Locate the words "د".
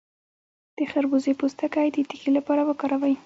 0.77-0.79, 1.91-1.97